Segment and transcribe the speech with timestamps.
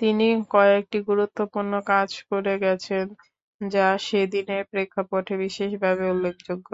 [0.00, 3.06] তিনি কয়েকটি গুরুত্বপূর্ণ কাজ করে গেছেন,
[3.60, 6.68] যা সেদিনের প্রেক্ষাপটে বিশেষভাবে উল্লেখযোগ্য।